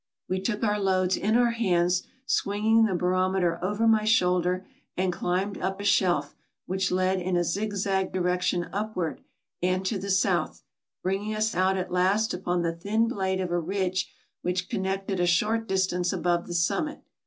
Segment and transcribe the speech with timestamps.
[0.27, 4.65] We took our loads in our hands, swing ing the barometer over my shoulder,
[4.97, 6.33] and climbed up a shelf
[6.65, 9.21] which led in a zig zag direction upward
[9.61, 10.63] and to the south,
[11.03, 14.11] bringing us out at last upon the thin blade of a ridge
[14.41, 17.03] which connected a short distance above the summit.